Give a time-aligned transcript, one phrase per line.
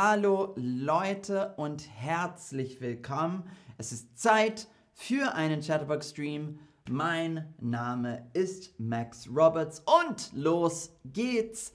[0.00, 3.42] Hallo Leute und herzlich willkommen.
[3.78, 6.60] Es ist Zeit für einen Chatterbox-Stream.
[6.88, 11.72] Mein Name ist Max Roberts und los geht's.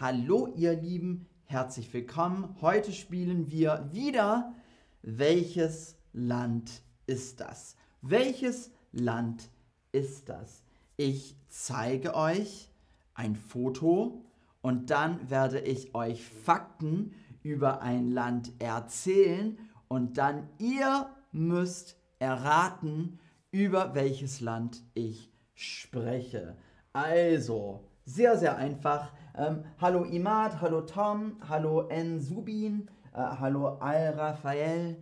[0.00, 2.56] Hallo ihr Lieben, herzlich willkommen.
[2.62, 4.54] Heute spielen wir wieder
[5.02, 7.76] Welches Land ist das?
[8.00, 9.50] Welches Land
[9.92, 10.62] ist das?
[10.96, 12.70] Ich zeige euch
[13.12, 14.24] ein Foto
[14.62, 17.12] und dann werde ich euch Fakten
[17.46, 19.56] über ein Land erzählen
[19.88, 23.20] und dann ihr müsst erraten,
[23.52, 26.56] über welches Land ich spreche.
[26.92, 29.12] Also, sehr, sehr einfach.
[29.36, 32.20] Ähm, hallo Imad, hallo Tom, hallo N.
[32.20, 34.96] Subin, äh, hallo Al Raphael.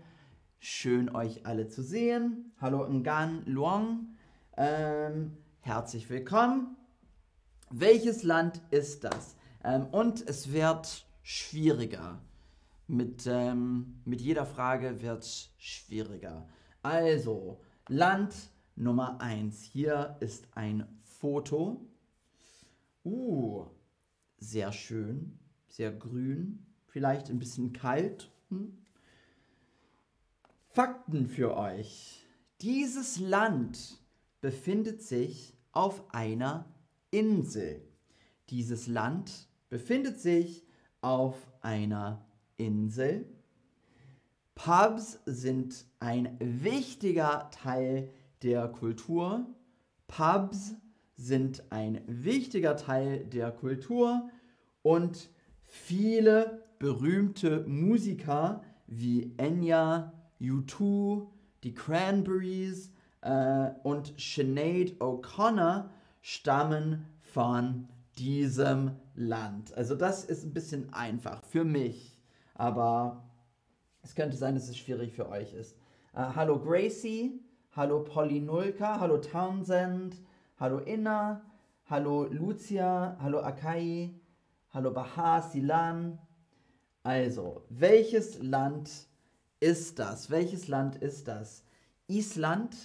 [0.58, 2.52] Schön euch alle zu sehen.
[2.60, 4.16] Hallo Ngan Luong.
[4.56, 6.76] Ähm, herzlich willkommen.
[7.70, 9.36] Welches Land ist das?
[9.62, 12.20] Ähm, und es wird schwieriger.
[12.86, 15.24] Mit, ähm, mit jeder Frage wird
[15.56, 16.46] schwieriger.
[16.82, 18.34] Also, Land
[18.76, 19.62] Nummer 1.
[19.62, 21.88] Hier ist ein Foto.
[23.04, 23.66] Uh,
[24.38, 28.30] sehr schön, sehr grün, vielleicht ein bisschen kalt.
[28.50, 28.76] Hm?
[30.68, 32.26] Fakten für euch.
[32.60, 33.98] Dieses Land
[34.40, 36.66] befindet sich auf einer
[37.10, 37.82] Insel.
[38.50, 40.66] Dieses Land befindet sich
[41.00, 42.33] auf einer Insel.
[44.54, 48.10] Pubs sind ein wichtiger Teil
[48.42, 49.46] der Kultur.
[50.06, 50.74] Pubs
[51.16, 54.28] sind ein wichtiger Teil der Kultur
[54.82, 55.30] und
[55.64, 61.26] viele berühmte Musiker wie Enya, U2,
[61.62, 65.88] die Cranberries äh, und Sinead O'Connor
[66.20, 67.88] stammen von
[68.18, 69.74] diesem Land.
[69.74, 72.13] Also das ist ein bisschen einfach für mich,
[72.54, 73.24] aber
[74.02, 75.76] es könnte sein, dass es schwierig für euch ist.
[76.14, 77.40] Äh, hallo Gracie,
[77.72, 80.16] hallo Polly Nulka, hallo Townsend,
[80.58, 81.42] hallo Inna,
[81.86, 84.14] hallo Lucia, hallo Akai,
[84.70, 86.18] hallo Bahar, Silan.
[87.02, 88.90] Also, welches Land
[89.60, 90.30] ist das?
[90.30, 91.64] Welches Land ist das?
[92.06, 92.76] Island,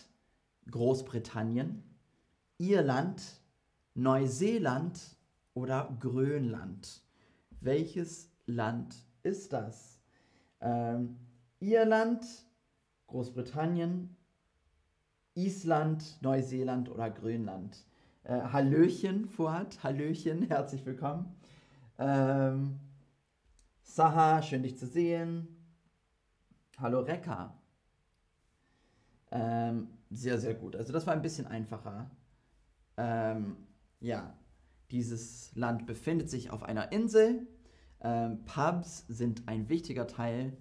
[0.70, 1.84] Großbritannien,
[2.58, 3.22] Irland,
[3.94, 5.00] Neuseeland
[5.54, 7.02] oder Grönland?
[7.62, 10.00] Welches Land ist das?
[10.62, 11.18] Ähm,
[11.60, 12.26] Irland,
[13.08, 14.16] Großbritannien,
[15.36, 17.86] Island, Neuseeland oder Grönland?
[18.24, 21.36] Äh, Hallöchen, Fuad, Hallöchen, herzlich willkommen.
[21.98, 22.80] Ähm,
[23.82, 25.48] Saha, schön dich zu sehen.
[26.78, 27.60] Hallo Rekka.
[29.32, 30.76] Ähm, sehr, sehr gut.
[30.76, 32.10] Also das war ein bisschen einfacher.
[32.98, 33.58] Ähm,
[34.00, 34.34] ja,
[34.92, 37.48] dieses Land befindet sich auf einer Insel.
[38.02, 40.58] Ähm, Pubs sind ein wichtiger Teil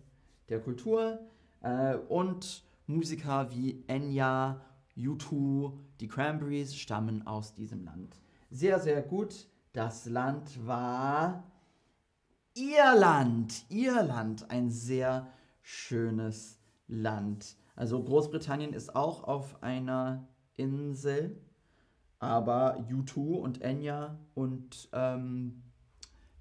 [0.48, 1.20] der Kultur
[1.62, 4.60] äh, und Musiker wie Enya,
[4.96, 8.20] U2, die Cranberries stammen aus diesem Land.
[8.50, 9.46] Sehr, sehr gut.
[9.72, 11.44] Das Land war
[12.54, 13.64] Irland.
[13.68, 15.28] Irland, ein sehr
[15.62, 17.56] schönes Land.
[17.76, 20.26] Also Großbritannien ist auch auf einer
[20.56, 21.40] Insel
[22.18, 25.62] aber U2 und Enya und ähm,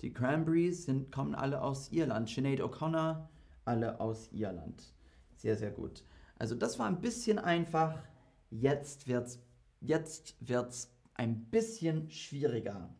[0.01, 2.29] die Cranberries sind, kommen alle aus Irland.
[2.29, 3.27] Sinead O'Connor,
[3.65, 4.93] alle aus Irland.
[5.35, 6.03] Sehr, sehr gut.
[6.37, 8.03] Also das war ein bisschen einfach.
[8.49, 9.39] Jetzt wird es
[9.81, 12.93] jetzt wird's ein bisschen schwieriger.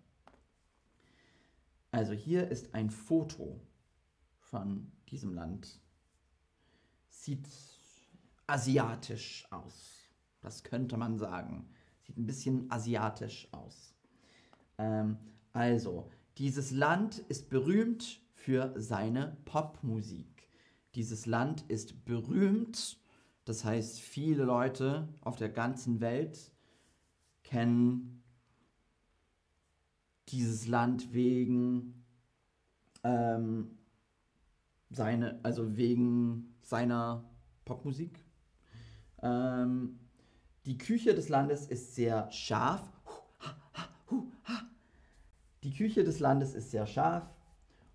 [1.91, 3.61] Also hier ist ein Foto
[4.39, 5.79] von diesem Land.
[7.09, 7.47] Sieht
[8.47, 10.09] asiatisch aus.
[10.41, 11.69] Das könnte man sagen.
[12.01, 13.93] Sieht ein bisschen asiatisch aus.
[14.77, 15.17] Ähm,
[15.53, 20.49] also, dieses Land ist berühmt für seine Popmusik.
[20.95, 22.99] Dieses Land ist berühmt,
[23.45, 26.51] das heißt, viele Leute auf der ganzen Welt
[27.43, 28.23] kennen
[30.29, 32.03] dieses Land wegen
[33.03, 33.77] ähm,
[34.89, 37.23] seine, also wegen seiner
[37.65, 38.19] Popmusik.
[39.21, 40.00] Ähm,
[40.65, 42.96] die Küche des Landes ist sehr scharf.
[45.67, 47.29] Die Küche des Landes ist sehr scharf.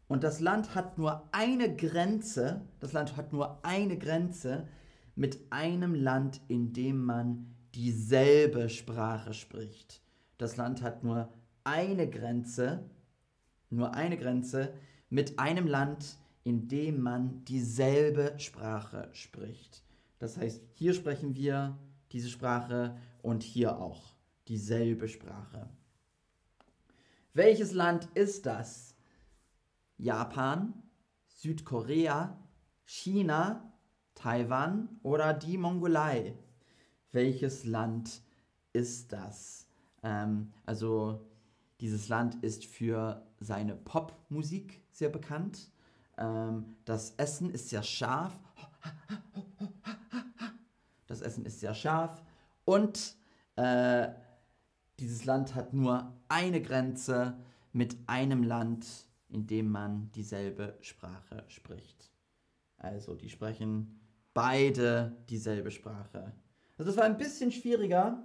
[0.06, 4.68] Und das Land hat nur eine Grenze, das Land hat nur eine Grenze
[5.14, 10.02] mit einem Land, in dem man dieselbe Sprache spricht.
[10.36, 11.32] Das Land hat nur
[11.64, 12.90] eine Grenze,
[13.70, 14.74] nur eine Grenze
[15.08, 19.82] mit einem Land, in dem man dieselbe Sprache spricht.
[20.18, 21.78] Das heißt, hier sprechen wir
[22.12, 24.14] diese Sprache und hier auch
[24.46, 25.70] dieselbe Sprache.
[27.34, 28.94] Welches Land ist das?
[29.96, 30.74] Japan,
[31.28, 32.38] Südkorea,
[32.84, 33.72] China,
[34.14, 36.36] Taiwan oder die Mongolei?
[37.10, 38.20] Welches Land
[38.74, 39.66] ist das?
[40.02, 41.26] Ähm, also
[41.80, 45.70] dieses Land ist für seine Popmusik sehr bekannt.
[46.18, 48.38] Ähm, das Essen ist sehr scharf.
[51.06, 52.22] Das Essen ist sehr scharf.
[52.64, 53.16] Und
[53.56, 54.08] äh,
[55.02, 57.36] dieses Land hat nur eine Grenze
[57.72, 58.86] mit einem Land,
[59.28, 62.12] in dem man dieselbe Sprache spricht.
[62.76, 64.00] Also die sprechen
[64.32, 66.32] beide dieselbe Sprache.
[66.78, 68.22] Also das war ein bisschen schwieriger.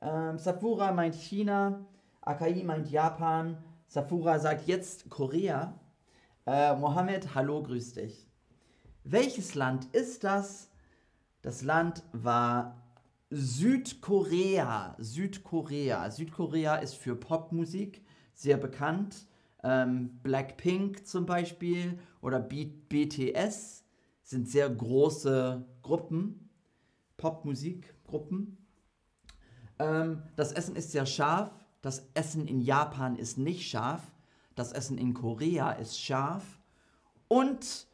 [0.00, 1.84] Ähm, Safura meint China,
[2.22, 5.78] Akai meint Japan, Safura sagt jetzt Korea.
[6.46, 8.26] Äh, Mohammed, hallo, grüß dich.
[9.04, 10.70] Welches Land ist das?
[11.42, 12.85] Das Land war
[13.30, 14.96] Südkorea.
[14.98, 16.10] Südkorea.
[16.10, 19.26] Südkorea ist für Popmusik sehr bekannt.
[19.62, 23.84] Ähm, Blackpink zum Beispiel oder B BTS
[24.22, 26.50] sind sehr große Gruppen,
[27.16, 28.58] Popmusikgruppen.
[29.78, 31.50] Ähm, das Essen ist sehr scharf.
[31.82, 34.02] Das Essen in Japan ist nicht scharf.
[34.54, 36.60] Das Essen in Korea ist scharf.
[37.28, 37.86] Und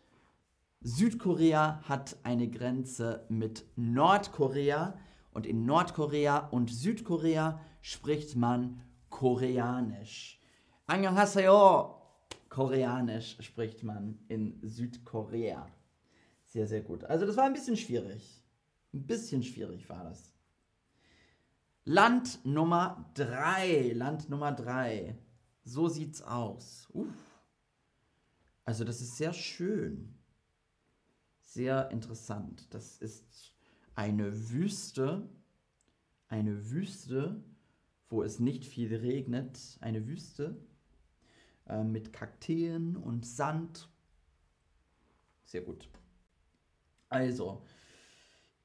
[0.82, 4.98] Südkorea hat eine Grenze mit Nordkorea.
[5.32, 10.40] Und in Nordkorea und Südkorea spricht man Koreanisch.
[10.86, 11.98] Annyeonghaseyo!
[12.48, 15.66] Koreanisch spricht man in Südkorea.
[16.44, 17.04] Sehr, sehr gut.
[17.04, 18.44] Also das war ein bisschen schwierig.
[18.92, 20.34] Ein bisschen schwierig war das.
[21.84, 23.92] Land Nummer 3.
[23.94, 25.16] Land Nummer 3.
[25.64, 26.88] So sieht's aus.
[26.92, 27.08] Uff.
[28.64, 30.14] Also das ist sehr schön.
[31.40, 32.72] Sehr interessant.
[32.74, 33.51] Das ist
[33.94, 35.28] eine Wüste.
[36.28, 37.42] Eine Wüste
[38.12, 40.54] wo es nicht viel regnet, eine Wüste
[41.66, 43.88] äh, mit Kakteen und Sand.
[45.44, 45.88] Sehr gut.
[47.08, 47.62] Also,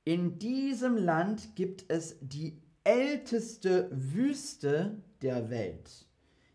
[0.03, 6.05] in diesem Land gibt es die älteste Wüste der Welt.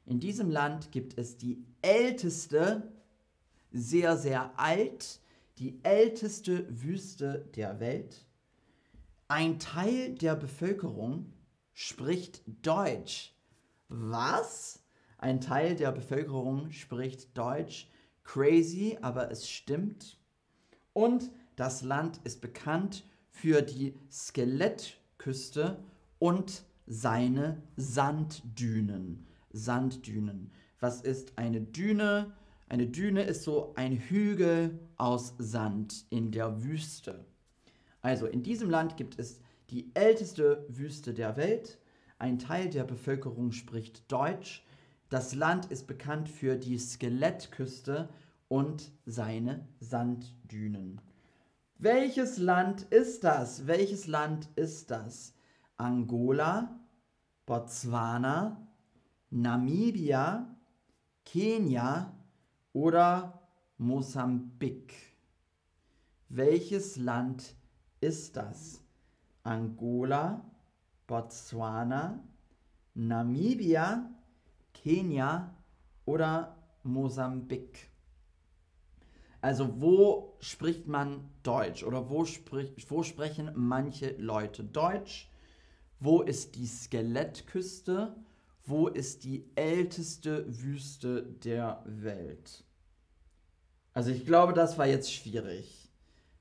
[0.04, 2.92] In diesem Land gibt es die älteste,
[3.72, 5.20] sehr, sehr alt,
[5.58, 8.26] die älteste Wüste der Welt.
[9.34, 11.32] Ein Teil der Bevölkerung
[11.72, 13.34] spricht Deutsch.
[13.88, 14.84] Was?
[15.16, 17.88] Ein Teil der Bevölkerung spricht Deutsch.
[18.24, 20.18] Crazy, aber es stimmt.
[20.92, 25.82] Und das Land ist bekannt für die Skelettküste
[26.18, 29.26] und seine Sanddünen.
[29.50, 30.52] Sanddünen.
[30.78, 32.34] Was ist eine Düne?
[32.68, 37.24] Eine Düne ist so ein Hügel aus Sand in der Wüste.
[38.02, 39.40] Also in diesem Land gibt es
[39.70, 41.78] die älteste Wüste der Welt.
[42.18, 44.64] Ein Teil der Bevölkerung spricht Deutsch.
[45.08, 48.08] Das Land ist bekannt für die Skelettküste
[48.48, 51.00] und seine Sanddünen.
[51.78, 53.66] Welches Land ist das?
[53.66, 55.34] Welches Land ist das?
[55.76, 56.80] Angola,
[57.46, 58.68] Botswana,
[59.30, 60.54] Namibia,
[61.24, 62.12] Kenia
[62.72, 63.48] oder
[63.78, 64.94] Mosambik?
[66.28, 67.61] Welches Land ist
[68.36, 68.82] das?
[69.44, 70.44] Angola,
[71.06, 72.22] Botswana,
[72.94, 74.10] Namibia,
[74.74, 75.54] Kenia
[76.04, 77.90] oder Mosambik.
[79.40, 85.30] Also wo spricht man Deutsch oder wo, sprich, wo sprechen manche Leute Deutsch?
[85.98, 88.16] Wo ist die Skelettküste?
[88.64, 92.64] Wo ist die älteste Wüste der Welt?
[93.92, 95.81] Also ich glaube, das war jetzt schwierig.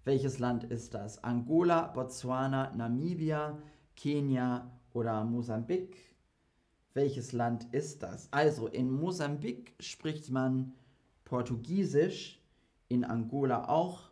[0.04, 1.24] Welches Land ist das?
[1.24, 3.60] Angola, Botswana, Namibia,
[3.96, 5.96] Kenia oder Mosambik?
[6.94, 8.28] Welches Land ist das?
[8.32, 10.74] Also in Mosambik spricht man
[11.24, 12.42] Portugiesisch,
[12.90, 14.10] in Angola auch.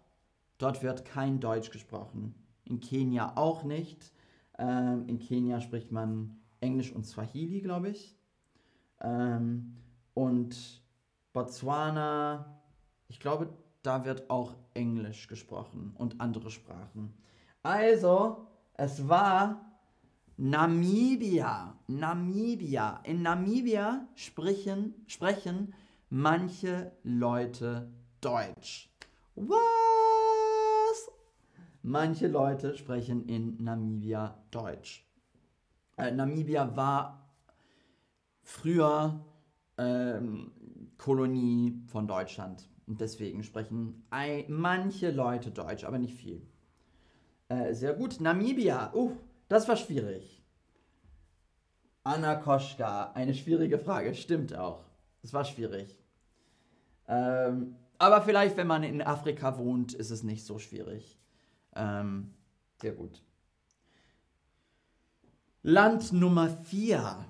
[0.59, 2.35] Dort wird kein Deutsch gesprochen.
[2.65, 4.13] In Kenia auch nicht.
[4.59, 8.15] Ähm, in Kenia spricht man Englisch und Swahili, glaube ich.
[9.01, 9.75] Ähm,
[10.13, 10.83] und
[11.33, 12.61] Botswana,
[13.07, 13.49] ich glaube,
[13.83, 17.13] da wird auch Englisch gesprochen und andere Sprachen.
[17.63, 19.69] Also, es war
[20.37, 21.77] Namibia.
[21.87, 23.01] Namibia.
[23.03, 25.73] In Namibia sprechen, sprechen
[26.09, 28.89] manche Leute Deutsch.
[29.35, 29.59] Was?
[31.81, 35.05] Manche Leute sprechen in Namibia Deutsch.
[35.97, 37.29] Äh, Namibia war
[38.43, 39.25] früher
[39.77, 40.51] ähm,
[40.97, 42.69] Kolonie von Deutschland.
[42.89, 46.41] Und deswegen sprechen ein, manche Leute Deutsch, aber nicht viel.
[47.47, 48.19] Äh, sehr gut.
[48.19, 48.91] Namibia.
[48.95, 49.15] Uh,
[49.47, 50.43] das war schwierig.
[52.03, 53.11] Anna Koschka.
[53.11, 54.15] Eine schwierige Frage.
[54.15, 54.85] Stimmt auch.
[55.21, 55.95] Es war schwierig.
[57.07, 61.19] Ähm, Aber vielleicht, wenn man in Afrika wohnt, ist es nicht so schwierig.
[61.75, 62.33] Ähm,
[62.81, 63.21] sehr gut.
[65.61, 67.23] Land Nummer 4.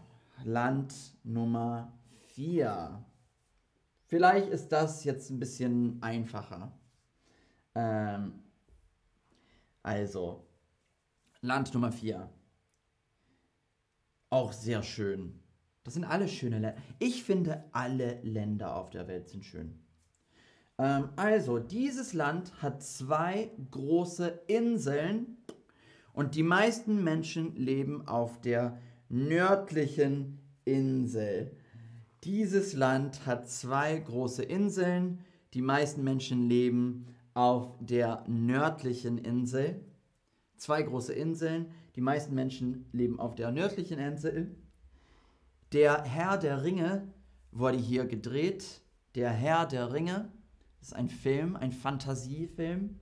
[0.45, 0.93] Land
[1.25, 1.91] Nummer
[2.35, 3.03] 4.
[4.09, 6.71] Vielleicht ist das jetzt ein bisschen einfacher.
[7.75, 8.39] Ähm,
[9.83, 10.47] also,
[11.41, 12.27] Land Nummer 4.
[14.31, 15.39] Auch sehr schön.
[15.83, 16.81] Das sind alle schöne Länder.
[16.97, 19.79] Ich finde, alle Länder auf der Welt sind schön.
[20.79, 25.37] Ähm, also, dieses Land hat zwei große Inseln
[26.13, 31.58] und die meisten Menschen leben auf der nördlichen Insel.
[32.25, 35.19] Dieses Land hat zwei große Inseln.
[35.53, 39.85] Die meisten Menschen leben auf der nördlichen Insel.
[40.57, 41.71] Zwei große Inseln.
[41.95, 44.53] Die meisten Menschen leben auf der nördlichen Insel.
[45.71, 47.07] Der Herr der Ringe
[47.51, 48.81] wurde hier gedreht.
[49.15, 50.29] Der Herr der Ringe
[50.81, 52.99] ist ein Film, ein Fantasiefilm.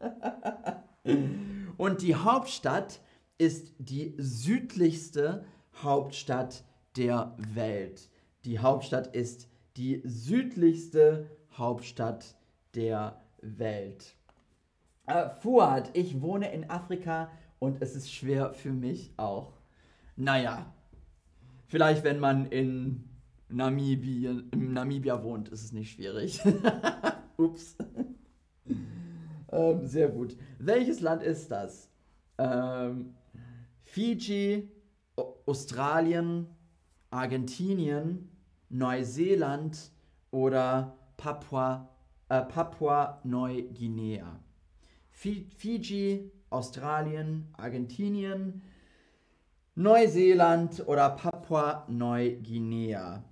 [1.76, 3.00] Und die Hauptstadt
[3.38, 5.44] ist die südlichste
[5.82, 6.64] Hauptstadt
[6.96, 8.10] der Welt.
[8.44, 12.36] Die Hauptstadt ist die südlichste Hauptstadt
[12.74, 14.16] der Welt.
[15.06, 19.52] Äh, Fuad, ich wohne in Afrika und es ist schwer für mich auch.
[20.16, 20.74] Naja,
[21.66, 23.08] vielleicht wenn man in
[23.48, 26.40] Namibia, in Namibia wohnt, ist es nicht schwierig.
[27.36, 27.76] Ups.
[29.52, 30.36] Ähm, sehr gut.
[30.58, 31.90] Welches Land ist das?
[32.38, 33.14] Ähm,
[33.82, 34.70] Fiji,
[35.46, 36.46] Australien,
[37.10, 38.30] Argentinien,
[38.68, 39.90] Neuseeland
[40.30, 41.88] oder Papua,
[42.28, 44.40] äh, Papua Neuguinea.
[45.10, 48.62] Fiji, Australien, Argentinien,
[49.74, 53.24] Neuseeland oder Papua-Neuguinea.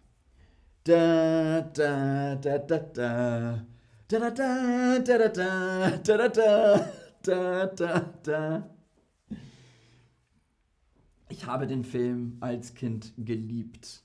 [0.85, 3.67] Da, da, da, da, da.
[4.09, 6.93] Da da da, da da da, da da
[7.25, 8.71] da, da da
[11.29, 14.05] Ich habe den Film als Kind geliebt.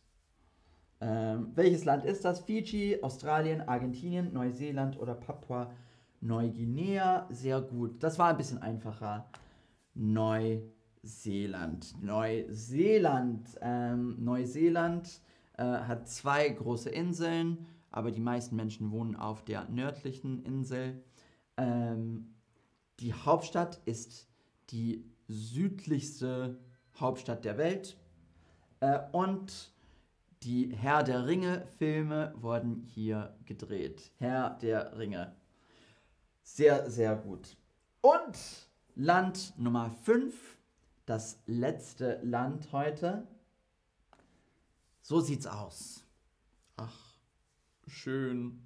[1.02, 2.40] Ähm, welches Land ist das?
[2.40, 5.72] Fiji, Australien, Argentinien, Neuseeland oder Papua
[6.20, 7.28] Neuguinea?
[7.30, 8.02] Sehr gut.
[8.02, 9.30] Das war ein bisschen einfacher.
[9.94, 11.94] Neuseeland.
[12.02, 13.50] Neuseeland.
[13.62, 15.22] Ähm, Neuseeland
[15.58, 21.04] äh, hat zwei große Inseln aber die meisten Menschen wohnen auf der nördlichen Insel.
[21.58, 22.34] Ähm,
[23.00, 24.28] die Hauptstadt ist
[24.70, 26.60] die südlichste
[27.00, 27.98] Hauptstadt der Welt.
[28.80, 29.74] Äh, und
[30.44, 34.12] die Herr der Ringe-Filme wurden hier gedreht.
[34.18, 35.36] Herr der Ringe.
[36.42, 37.56] Sehr, sehr gut.
[38.02, 38.38] Und
[38.96, 40.58] Land Nummer 5,
[41.06, 43.28] das letzte Land heute.
[45.02, 46.04] So sieht's aus.
[46.78, 47.11] Ach,
[47.88, 48.62] schön.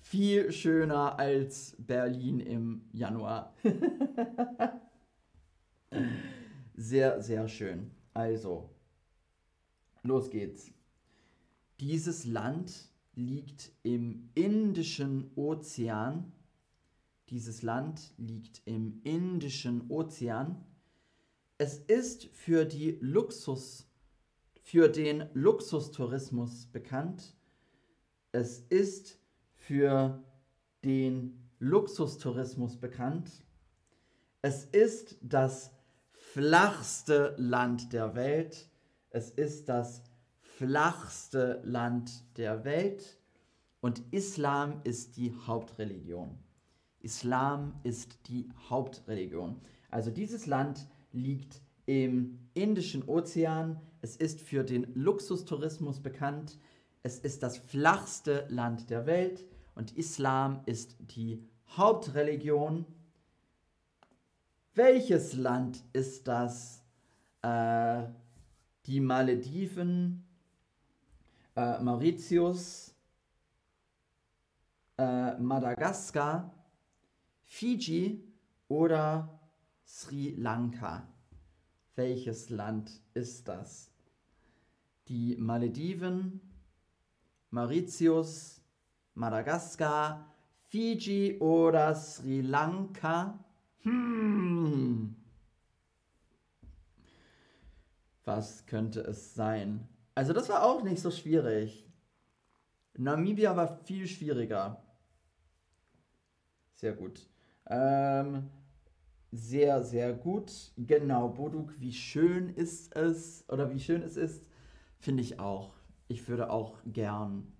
[0.00, 3.54] Viel schöner als Berlin im Januar.
[6.74, 7.90] sehr, sehr schön.
[8.14, 8.70] Also,
[10.02, 10.72] los geht's.
[11.80, 16.32] Dieses Land liegt im Indischen Ozean
[17.32, 20.66] dieses Land liegt im Indischen Ozean.
[21.56, 23.88] Es ist für die Luxus,
[24.60, 27.34] für den Luxustourismus bekannt.
[28.32, 29.18] Es ist
[29.54, 30.22] für
[30.84, 33.30] den Luxustourismus bekannt.
[34.40, 35.70] Es ist das
[36.12, 38.70] flachste Land der Welt.
[39.10, 40.02] Es ist das
[40.40, 43.18] flachste Land der Welt.
[43.82, 46.38] Und Islam ist die Hauptreligion.
[47.00, 49.60] Islam ist die Hauptreligion.
[49.90, 53.78] Also dieses Land liegt im Indischen Ozean.
[54.00, 56.58] Es ist für den Luxustourismus bekannt.
[57.02, 59.44] Es ist das flachste Land der Welt
[59.74, 61.42] und Islam ist die
[61.76, 62.86] Hauptreligion.
[64.74, 66.84] Welches Land ist das?
[67.42, 68.04] Äh,
[68.86, 70.24] die Malediven,
[71.56, 72.94] äh, Mauritius,
[74.96, 76.54] äh, Madagaskar,
[77.42, 78.22] Fiji
[78.68, 79.40] oder
[79.84, 81.08] Sri Lanka?
[81.96, 83.90] Welches Land ist das?
[85.08, 86.40] Die Malediven,
[87.52, 88.62] Mauritius,
[89.14, 90.34] Madagaskar,
[90.70, 93.38] Fiji oder Sri Lanka?
[93.82, 95.14] Hm.
[98.24, 99.86] Was könnte es sein?
[100.14, 101.86] Also das war auch nicht so schwierig.
[102.96, 104.82] Namibia war viel schwieriger.
[106.72, 107.28] Sehr gut.
[107.68, 108.48] Ähm,
[109.30, 110.72] sehr, sehr gut.
[110.78, 114.48] Genau, Boduk, wie schön ist es oder wie schön es ist,
[114.98, 115.81] finde ich auch.
[116.12, 117.50] Ich würde auch gern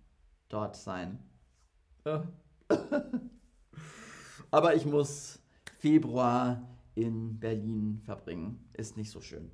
[0.51, 1.19] dort sein.
[4.51, 5.41] Aber ich muss
[5.79, 8.63] Februar in Berlin verbringen.
[8.75, 9.51] Ist nicht so schön.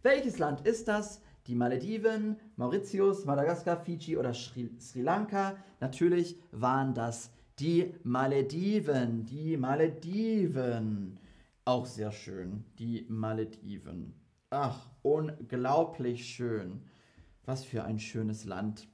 [0.00, 1.20] Welches Land ist das?
[1.46, 5.58] Die Malediven, Mauritius, Madagaskar, Fiji oder Sri, Sri Lanka?
[5.80, 9.26] Natürlich waren das die Malediven.
[9.26, 11.18] Die Malediven.
[11.66, 12.64] Auch sehr schön.
[12.78, 14.14] Die Malediven.
[14.48, 16.80] Ach, unglaublich schön.
[17.48, 18.88] Was für ein schönes Land.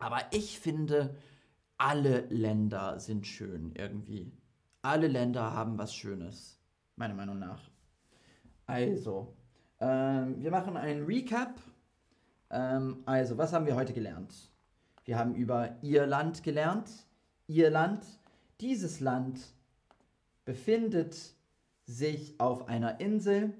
[0.00, 1.14] Aber ich finde,
[1.78, 4.32] alle Länder sind schön irgendwie.
[4.82, 6.58] Alle Länder haben was Schönes,
[6.96, 7.70] meiner Meinung nach.
[8.66, 9.36] Also,
[9.78, 11.54] ähm, wir machen einen Recap.
[12.50, 14.34] Ähm, also, was haben wir heute gelernt?
[15.04, 16.90] Wir haben über Irland gelernt.
[17.46, 18.04] Irland,
[18.60, 19.40] dieses Land
[20.44, 21.16] befindet
[21.86, 23.54] sich auf einer Insel.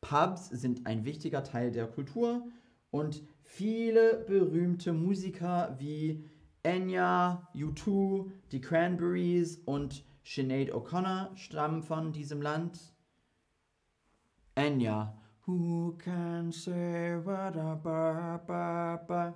[0.00, 2.48] Pubs sind ein wichtiger Teil der Kultur
[2.96, 6.24] und viele berühmte Musiker wie
[6.62, 12.94] Enya, U2, die Cranberries und Sinead O'Connor stammen von diesem Land.
[14.56, 15.14] Enya,
[15.46, 19.34] Who can say what a ba ba ba?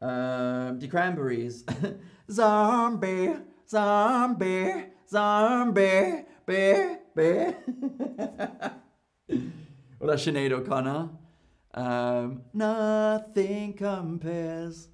[0.00, 1.64] Ähm, die Cranberries.
[2.28, 7.54] Zombie, Zombie, Zombie, be, be.
[10.00, 11.21] Oder Sinead O'Connor.
[11.74, 14.90] Ähm, nothing compares.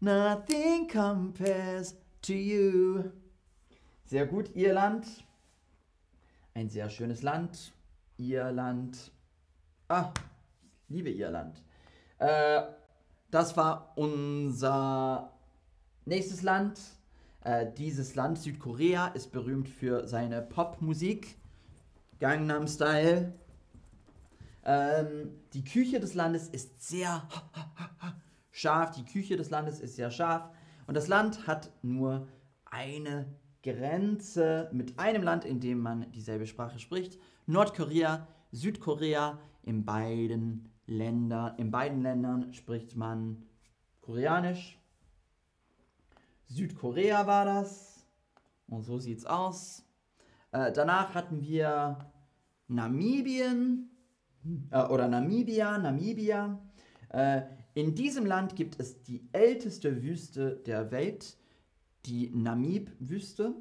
[0.00, 3.04] Nothing compares to you.
[4.04, 5.06] Sehr gut, Irland.
[6.54, 7.72] Ein sehr schönes Land.
[8.18, 9.12] Irland.
[9.88, 10.12] Ah,
[10.88, 11.62] liebe Irland.
[12.18, 12.62] Äh,
[13.30, 15.32] das war unser
[16.04, 16.80] nächstes Land.
[17.42, 21.36] Äh, dieses Land, Südkorea, ist berühmt für seine Popmusik.
[22.18, 23.32] Gangnam Style.
[24.64, 27.26] Ähm, die Küche des Landes ist sehr
[28.50, 28.92] scharf.
[28.92, 30.50] Die Küche des Landes ist sehr scharf.
[30.86, 32.28] Und das Land hat nur
[32.64, 33.26] eine
[33.62, 37.18] Grenze mit einem Land, in dem man dieselbe Sprache spricht.
[37.46, 43.44] Nordkorea, Südkorea, in beiden Ländern, in beiden Ländern spricht man
[44.00, 44.78] Koreanisch.
[46.46, 48.06] Südkorea war das.
[48.66, 49.84] Und so sieht's aus.
[50.52, 51.98] Äh, danach hatten wir
[52.68, 53.89] Namibien
[54.70, 56.58] äh, oder Namibia, Namibia.
[57.10, 57.42] Äh,
[57.74, 61.36] in diesem Land gibt es die älteste Wüste der Welt,
[62.06, 63.54] die Namib-Wüste.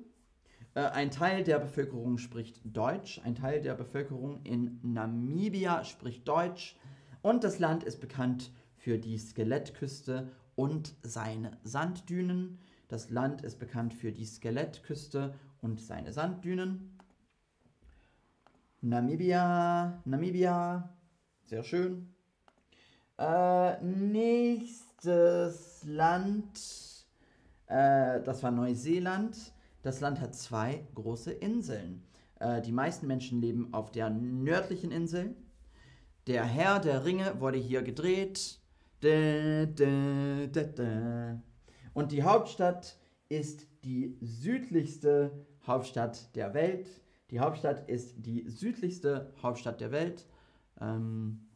[0.75, 6.77] Äh, ein Teil der Bevölkerung spricht Deutsch, ein Teil der Bevölkerung in Namibia spricht Deutsch
[7.21, 12.59] und das Land ist bekannt für die Skelettküste und seine Sanddünen.
[12.87, 16.98] Das Land ist bekannt für die Skelettküste und seine Sanddünen.
[18.81, 20.89] Namibia, Namibia,
[21.43, 22.13] sehr schön.
[23.17, 27.05] Äh, nächstes Land,
[27.67, 29.35] äh, das war Neuseeland.
[29.81, 32.05] Das Land hat zwei große Inseln.
[32.39, 35.35] Äh, die meisten Menschen leben auf der nördlichen Insel.
[36.27, 38.59] Der Herr der Ringe wurde hier gedreht.
[39.01, 41.41] Da, da, da,
[41.93, 46.87] Und die Hauptstadt ist die südlichste Hauptstadt der Welt.
[47.31, 50.25] Die Hauptstadt ist die südlichste Hauptstadt der Welt.
[50.81, 51.47] Ähm,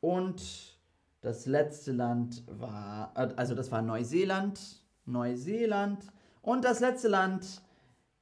[0.00, 0.78] und
[1.20, 4.82] das letzte Land war, äh, also das war Neuseeland.
[5.04, 6.04] Neuseeland.
[6.42, 7.62] Und das letzte Land,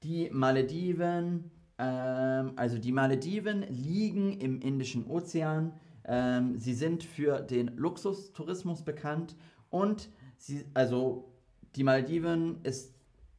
[0.03, 1.51] die Malediven.
[1.79, 5.75] Ähm, also die Malediven liegen im Indischen Ozean.
[6.05, 9.37] Ähm, sie sind für den Luxustourismus bekannt.
[9.71, 10.09] Und
[10.39, 11.33] sie, also
[11.75, 12.95] die Malediven ist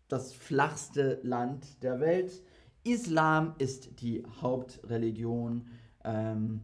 [0.08, 2.44] das flachste Land der Welt.
[2.92, 5.68] Islam ist die Hauptreligion.
[6.04, 6.62] Ähm,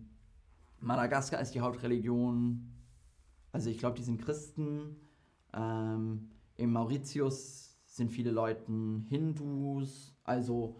[0.79, 2.71] Madagaskar ist die Hauptreligion.
[3.51, 4.97] Also ich glaube, die sind Christen.
[5.53, 8.71] Ähm, Im Mauritius sind viele Leute
[9.07, 10.15] Hindus.
[10.23, 10.75] Also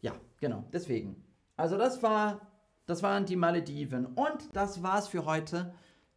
[0.00, 1.24] ja, genau, deswegen.
[1.56, 2.40] Also das war,
[2.86, 4.06] das waren die Malediven.
[4.06, 5.72] Und das war's für heute.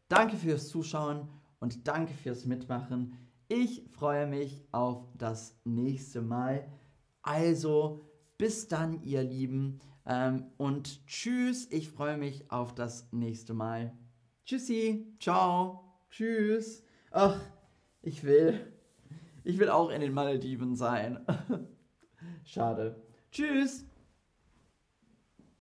[0.07, 3.13] Danke fürs Zuschauen und danke fürs Mitmachen.
[3.47, 6.67] Ich freue mich auf das nächste Mal.
[7.21, 8.10] Also
[8.41, 9.79] bis dann, ihr Lieben.
[10.03, 13.93] Ähm, und tschüss, ich freue mich auf das nächste Mal.
[14.45, 16.83] Tschüssi, ciao, tschüss.
[17.11, 17.39] Ach,
[18.01, 18.59] ich will,
[19.43, 21.23] ich will auch in den Malediven sein.
[22.43, 22.99] Schade.
[23.31, 23.85] Tschüss.